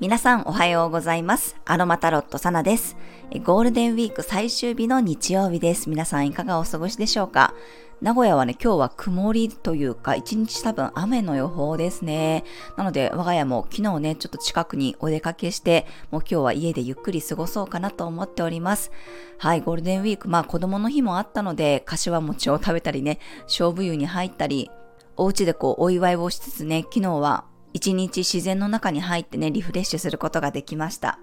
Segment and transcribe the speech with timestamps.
[0.00, 1.56] 皆さんおはようございます。
[1.66, 2.96] アロマタロットサナです。
[3.42, 5.90] ゴールデンウィーク最終日の日曜日です。
[5.90, 7.52] 皆さんいかがお過ごしでしょうか？
[8.00, 12.44] 名古屋はね、今日は曇りというか、一日多分雨の予報ですね。
[12.78, 18.90] なので、我が家も昨日ね、ちょっと近くにお出かけして、もう今日は家でゆっくり過ごそうかなと思っております。
[19.36, 24.70] はい、ゴールデンウィーク、まあ子供の日もあったので、柏餅を食べたりね、勝負湯に入ったり、
[25.16, 31.18] お家でこうお祝いをしつつね、昨日は一日自然の中に入ってね、リフレッシュすることができました。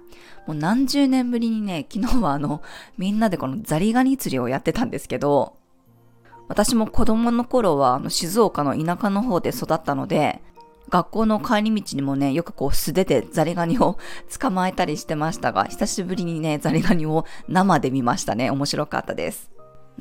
[0.46, 2.62] もう何十年ぶりにね、昨日はあの、
[2.98, 5.56] みんなでこのザリガニ釣りをやってたんですけど、
[6.50, 10.42] 私も子供の頃はあの静岡の田舎の方で育ったので、
[10.90, 13.98] 学校の帰り道にもね、よくこう素手でザリガニを
[14.38, 18.52] 捕まえたりしてましたが、久しぶりにね、ザリガニを生で見ましたね。
[18.52, 19.50] 面白かったです。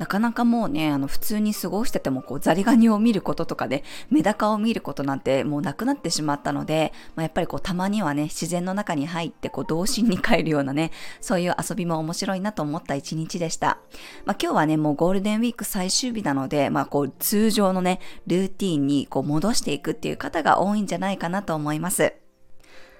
[0.01, 13.77] なかなかもうね、あの、普通に過ごしてても、こう、ザリガニを見ることとかで、メダカを見ることなんてもうなくなってしまったので、まあ、やっぱりこう、たまにはね、自然の中に入って、こう、童心に帰るようなね、そういう遊びも面白いなと思った一日でした。
[14.25, 22.15] まあ、今日はね、もうゴールデンウィーク最終日なので、まあ、こう、通常のね、ルーティンにこう、戻していくっていう方が多いんじゃないかなと思います。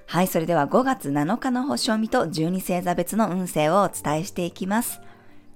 [0.05, 5.01] はい、それでは5月7日の星を見と12星座別の運勢をお伝えしていきます。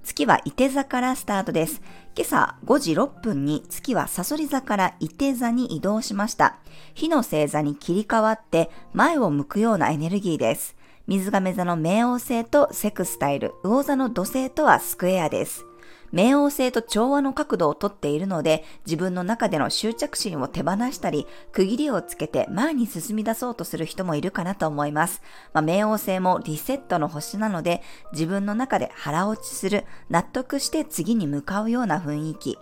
[0.06, 1.82] 月は伊手座からスタートです。
[2.14, 6.58] 今朝5時6分に月はサソリ座から伊手座に移動しました。
[6.94, 10.76] 火の星座に切り替わって前を向くようなエネルギーです。
[11.08, 15.66] 水亀座の冥王星とセクスタイル、魚座の土星とはスクエアです。
[16.12, 25.22] 冥王星と調和の角度をとっているので、自分の中での執着心を手放したり、区切りをつけて前に進み出そうとする人もいるかなと思います。
[25.52, 32.58] まあ、冥王星もリセットの星なので、自分の中で腹落ちする、納得して次に向かうような雰囲気。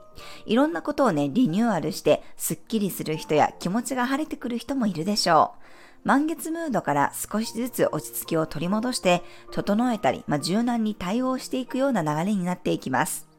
[0.46, 5.64] いろんなことをね、リニューアルして、スッキリする人や気持ちが晴れてくる人もいるでしょう。
[6.04, 13.33] 満月ムードから少しずつ落ち着きを取り戻して、整えたり、まあ、柔軟に対応していくような流れになっていきます。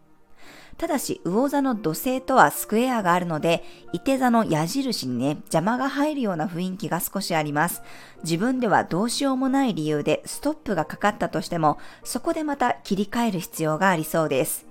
[0.77, 3.63] ただし、魚座の土星とはスクエアがあるので、
[3.93, 7.81] 伊手座の矢印にね、邪魔が入るような雰囲気が少しあります。
[8.23, 14.65] 自分ではどうしようもない理由でストップがかかったとしても、そこでまた切り替える必要がありそうです。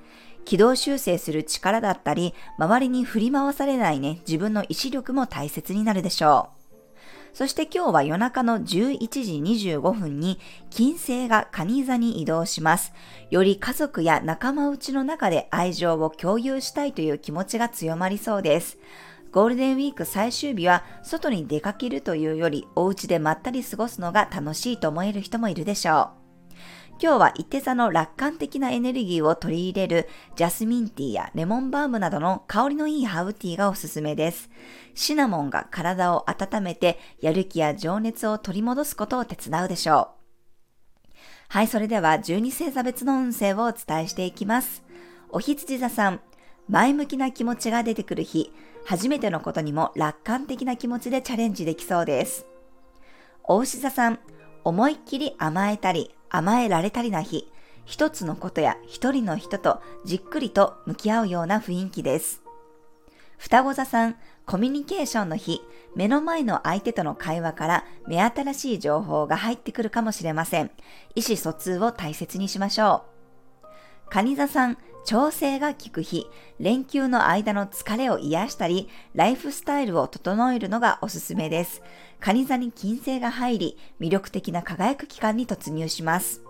[0.44, 6.63] 軌道修正する力だったり、周りに振り回されないね、自分の意志力も大切になるでしょう。
[7.34, 10.38] そして今日は夜中の11時25分に
[10.70, 12.94] 金星が蟹座に移動します。
[13.28, 18.78] より家族や仲間内の中で愛情を共有したいという気持ちが強まりそうです。
[19.32, 26.23] ゴールデンウィーク最終日は外に出かけるというよりお家でまったり過ごすのが楽しいと思える人もいるでしょう。
[27.00, 34.48] 今日は伊手座の楽観的なエネルギーを取り入れるジャスミンティーやレモンバームなどの香りのいいハーブティーがおすすめです。
[34.94, 40.24] シナモンが体を温めてやる気や情熱を取り戻すことを手伝うでしょう。
[41.48, 44.84] はい、それでは12星座別の運勢をお伝えしていきます。
[45.30, 46.20] お羊座さん、
[46.68, 48.52] 前向きな気持ちが出てくる日、
[48.86, 52.46] 初めてのことにも楽観的な気持ちでチャレンジできそうです。
[53.42, 54.20] お牛座さん、
[54.62, 57.48] 思いっきり甘えたり、甘えられたりな日、
[57.84, 62.42] 一つのことや一人の人とじっくりと向き合うような雰囲気です。
[63.38, 65.60] 双子座さん、コミュニケーションの日、
[65.94, 70.72] 目の前の相手との会話から目新しい情報が入ってくるかもしれません。
[71.14, 73.04] 意思疎通を大切にしましょ
[73.62, 74.10] う。
[74.10, 76.26] 蟹座さん、調整が効く日、
[76.58, 81.82] 連休の間の疲れを癒したり、ライフスタイルを整えるのがおすすめです。
[82.20, 86.42] 蟹座に金星が入り、魅力的な輝く期間に突入します。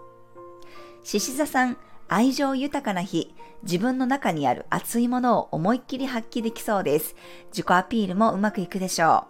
[1.03, 1.77] 獅子座さん、
[2.09, 3.35] 愛情豊かな日、
[3.65, 7.17] 自分の中にある熱いものを思いっきり発揮できそうです。
[7.49, 9.27] 自己アピールもうまくいくでしょ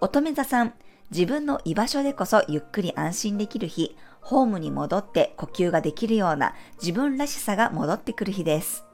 [0.00, 0.04] う。
[0.04, 0.74] 乙女座さん、
[1.10, 8.84] 自分の居場所でこそゆっくり安心できる日、ホームに戻って呼吸ができるような自分らしさが戻ってくる日です。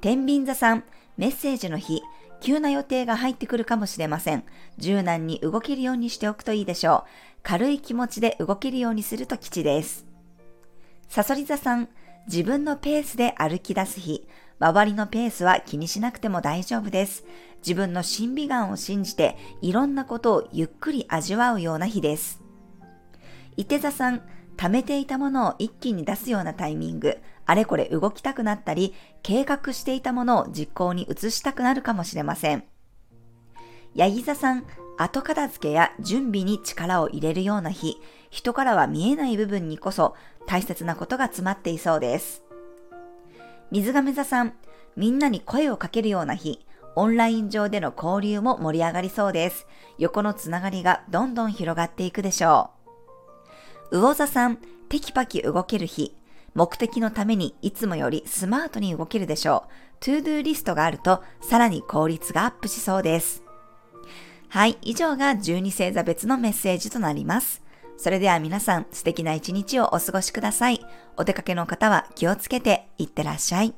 [0.00, 0.84] 天秤座さん、
[1.16, 2.02] メッセージの日、
[2.40, 4.44] 急な予定が入ってくるかもしれません。
[4.78, 7.10] 柔軟に動けるようにしておくといいでしょう。
[7.42, 10.06] 軽い気持ちで動けるようにすると吉です。
[11.08, 11.88] サソリ座さん、
[12.26, 14.26] 自分のペースで歩き出す日、
[14.58, 17.24] 周りのペースは気にしなくても大丈夫です。
[17.58, 22.39] 自分の審美眼を信じて、いろんなことをゆっくり味わうような日です。
[23.56, 24.22] 伊手座さん、
[24.56, 32.64] 貯めていたものを一気に出すようなタイミング、あれこれ動きたくなったり、計画していたものを実行に移したくなるかもしれません。
[33.94, 34.64] ヤギ座さん、
[34.98, 37.96] 後片付けや準備に力を入れるような日、
[38.28, 40.14] 人からは見えない部分にこそ
[40.46, 42.42] 大切なことが詰まっていそうです。
[43.70, 44.52] 水瓶座さん、
[44.94, 49.66] みんなに声をかけるような日、オンライン上での交流も盛り上がりそうです。
[49.96, 52.79] 横のつながりがどんどん広がっていくでしょう。
[53.92, 54.58] 魚座さん、
[54.88, 56.14] テキパキ動ける日。
[56.54, 59.70] 目的のためにいつもよりスマートに動けるでしょう。
[60.00, 63.42] To Do リストがあるとさらに効率がアップしそうです。
[64.48, 67.62] はい、以上が12星座別のメッセージとなります。
[67.96, 70.80] それでは皆さん素敵な一日をお過ごしください。
[71.16, 73.74] お出かけの方は気をつけていってらっしゃい。